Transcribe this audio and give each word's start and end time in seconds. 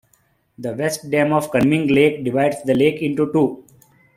The 0.57 0.73
West 0.73 1.11
Dam 1.11 1.31
of 1.31 1.51
Kunming 1.51 1.93
Lake 1.93 2.23
divides 2.23 2.63
the 2.63 2.73
lake 2.73 3.03
into 3.03 3.31
two. 3.31 3.63